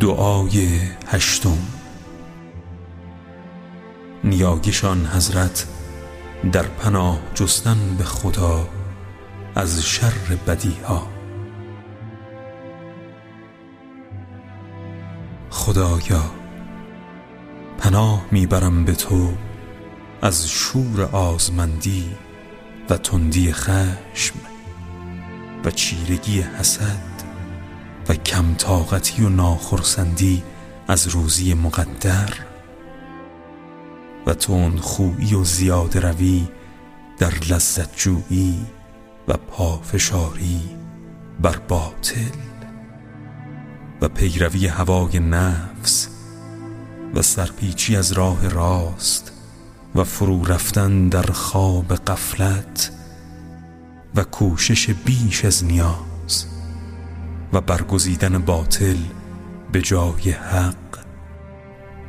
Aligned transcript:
دعای 0.00 0.78
هشتم. 1.06 1.58
نیاگشان 4.24 5.06
حضرت 5.06 5.66
در 6.52 6.62
پناه 6.62 7.18
جستن 7.34 7.96
به 7.98 8.04
خدا 8.04 8.68
از 9.54 9.82
شر 9.82 10.36
بدیها. 10.46 11.08
خدایا 15.50 16.24
پناه 17.78 18.26
می‌برم 18.30 18.84
به 18.84 18.94
تو 18.94 19.32
از 20.22 20.48
شور 20.50 21.02
آزمندی 21.02 22.04
و 22.90 22.96
تندی 22.96 23.52
خشم 23.52 24.34
و 25.64 25.70
چیرگی 25.70 26.40
حسد. 26.40 27.13
و 28.08 28.14
کم 28.14 28.54
طاقتی 28.54 29.22
و 29.22 29.28
ناخرسندی 29.28 30.42
از 30.88 31.08
روزی 31.08 31.54
مقدر 31.54 32.34
و 34.26 34.34
تون 34.34 34.76
خویی 34.76 35.34
و 35.34 35.44
زیاد 35.44 35.98
روی 35.98 36.48
در 37.18 37.34
لذت 37.50 37.96
جویی 37.96 38.66
و 39.28 39.36
پافشاری 39.36 40.60
بر 41.40 41.56
باطل 41.56 42.38
و 44.00 44.08
پیروی 44.08 44.66
هوای 44.66 45.18
نفس 45.18 46.08
و 47.14 47.22
سرپیچی 47.22 47.96
از 47.96 48.12
راه 48.12 48.48
راست 48.48 49.32
و 49.94 50.04
فرو 50.04 50.44
رفتن 50.44 51.08
در 51.08 51.22
خواب 51.22 51.94
قفلت 51.94 52.92
و 54.14 54.24
کوشش 54.24 54.90
بیش 54.90 55.44
از 55.44 55.64
نیاز 55.64 56.13
و 57.54 57.60
برگزیدن 57.60 58.38
باطل 58.38 58.96
به 59.72 59.82
جای 59.82 60.30
حق 60.30 60.98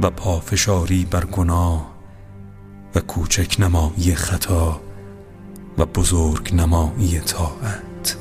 و 0.00 0.10
پافشاری 0.10 1.04
بر 1.04 1.24
گناه 1.24 1.94
و 2.94 3.00
کوچک 3.00 3.56
نمایی 3.60 4.14
خطا 4.14 4.80
و 5.78 5.86
بزرگ 5.86 6.54
نمایی 6.54 7.20
طاعت. 7.20 8.16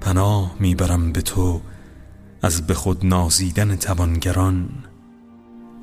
پناه 0.00 0.56
می‌برم 0.60 1.12
به 1.12 1.22
تو 1.22 1.60
از 2.42 2.66
به 2.66 2.74
خود 2.74 3.06
نازیدن 3.06 3.76
توانگران 3.76 4.68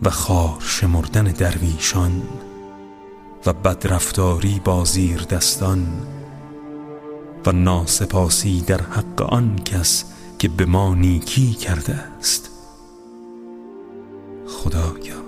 و 0.02 0.10
خار 0.10 0.58
شمردن 0.60 1.24
درویشان 1.24 2.22
و 3.46 3.54
بدرفتاری 3.54 4.62
با 4.64 4.86
زیر 4.86 5.22
دستان 5.22 5.88
و 7.46 7.52
ناسپاسی 7.52 8.62
در 8.62 8.82
حق 8.82 9.22
آن 9.22 9.56
کس 9.56 10.06
که 10.40 10.50
به 10.50 10.66
ما 10.66 10.96
نیکی 10.96 11.54
کرده 11.54 11.96
است. 11.96 12.50
خدایا 14.48 15.22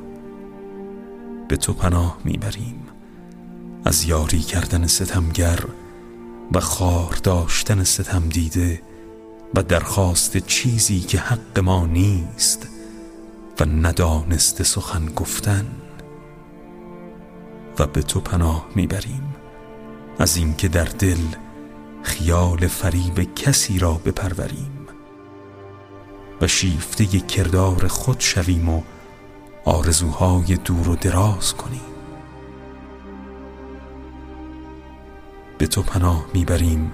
به 1.47 1.58
تو 1.58 1.73
پناه 1.73 2.17
می‌بریم. 2.23 2.83
از 3.86 4.03
یاری 4.03 4.39
کردن 4.39 4.88
ستمگر 4.88 5.59
و 6.53 6.59
خار 6.59 7.20
داشتن 7.23 7.83
ستم 7.83 8.30
دیده 8.30 8.81
و 9.55 9.64
درخواست 9.64 10.38
چیزی 10.38 11.00
که 11.00 11.20
حق 11.20 11.59
ما 11.59 11.86
نیست 11.86 12.67
و 13.59 13.66
ندانست 13.66 14.64
سخن 14.64 15.05
گفتن 15.05 15.66
و 17.80 17.88
به 17.88 18.02
تو 18.02 18.20
پناه 18.20 18.66
می‌بریم. 18.75 19.36
از 20.20 20.38
اینکه 20.38 20.67
در 20.67 20.86
دل 20.86 21.17
خیال 22.03 22.67
فریب 22.67 23.33
کسی 23.36 23.80
را 23.80 23.93
بپروریم. 23.93 24.87
و 26.41 26.47
شیفته 26.47 27.05
کردار 27.05 27.87
خود 27.87 28.19
شویم 28.19 28.69
و 28.69 28.81
آرزوهای 29.65 30.55
دور 30.55 30.89
و 30.89 30.95
دراز 30.95 31.53
کنیم. 31.53 31.81
به 35.58 35.67
تو 35.67 35.81
پناه 35.81 36.25
می‌بریم 36.33 36.93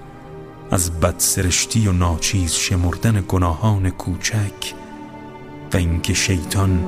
از 0.71 0.99
بدسرشتی 0.99 1.87
و 1.87 1.91
ناچیز 1.91 2.53
شمردن 2.53 3.25
گناهان 3.27 3.89
کوچک 3.89 4.73
و 5.73 5.77
اینکه 5.77 6.13
شیطان 6.13 6.85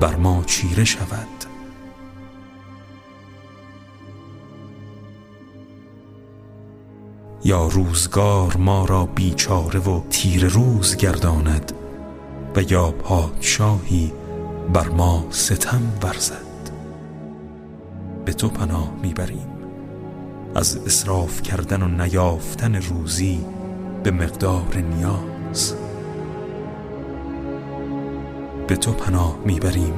بر 0.00 0.16
ما 0.16 0.44
چیره 0.46 0.84
شود. 0.84 1.49
یا 7.44 7.66
روزگار 7.66 8.56
ما 8.56 8.84
را 8.84 9.06
بیچاره 9.06 9.80
و 9.80 10.00
تیر 10.10 10.46
روز 10.46 10.96
گرداند 10.96 11.72
و 12.56 12.62
یا 12.62 12.90
پادشاهی 12.90 14.12
بر 14.72 14.88
ما 14.88 15.26
ستم 15.30 15.82
ورزد. 16.02 16.50
به 18.24 18.32
تو 18.32 18.48
پناه 18.48 18.92
می‌بریم. 19.02 19.46
از 20.54 20.76
اصراف 20.76 21.42
کردن 21.42 21.82
و 21.82 22.04
نیافتن 22.04 22.74
روزی 22.74 23.44
به 24.02 24.10
مقدار 24.10 24.76
نیاز. 24.76 25.74
به 28.66 28.76
تو 28.76 28.92
پناه 28.92 29.38
می‌بریم. 29.44 29.94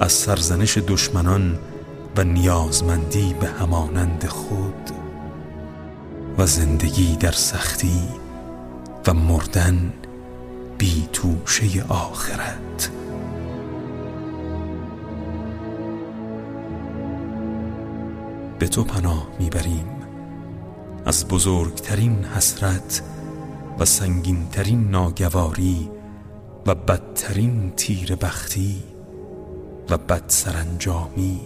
از 0.00 0.12
سرزنش 0.12 0.78
دشمنان 0.78 1.58
و 2.16 2.24
نیازمندی 2.24 3.34
به 3.40 3.46
همانند 3.46 4.26
خود. 4.26 5.03
و 6.38 6.46
زندگی 6.46 7.16
در 7.16 7.32
سختی 7.32 8.02
و 9.06 9.14
مردن 9.14 9.92
بی 10.78 11.08
توشه 11.12 11.84
آخرت. 11.88 12.90
به 18.58 18.68
تو 18.68 18.84
پناه 18.84 19.28
می‌بریم. 19.38 19.86
از 21.06 21.28
بزرگترین 21.28 22.24
حسرت 22.24 23.02
و 23.78 23.84
سنگینترین 23.84 24.90
ناگواری 24.90 25.90
و 26.66 26.74
بدترین 26.74 27.72
تیر 27.76 28.14
بختی 28.16 28.82
و 29.90 29.98
بد 29.98 30.24
سرانجامی 30.28 31.40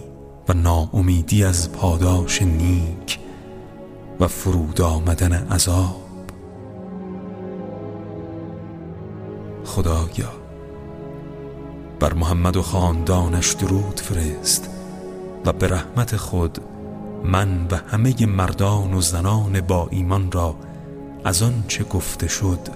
و 0.48 0.52
ناامیدی 0.52 1.44
از 1.44 1.72
پاداش 1.72 2.42
نیک 2.42 2.97
و 4.20 4.28
فرود 4.28 4.80
آمدن 4.80 5.32
عذاب. 5.32 6.08
خدایا 9.64 10.32
بر 12.00 12.12
محمد 12.12 12.56
و 12.56 12.62
خاندانش 12.62 13.52
درود 13.52 14.00
فرست 14.00 14.70
و 15.44 15.52
به 15.52 15.68
رحمت 15.68 16.16
خود 16.16 16.58
من 17.24 17.66
و 17.70 17.76
همه 17.76 18.26
مردان 18.26 18.94
و 18.94 19.00
زنان 19.00 19.60
با 19.60 19.88
ایمان 19.90 20.32
را 20.32 20.54
از 21.24 21.42
آن 21.42 21.64
چه 21.68 21.84
گفته 21.84 22.28
شد 22.28 22.68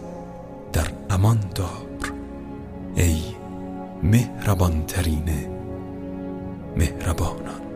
در 0.72 0.86
امان 1.10 1.38
دار. 1.54 2.12
ای 2.94 3.22
مهربان 4.02 4.86
ترین 4.86 5.30
مهربانان. 6.76 7.71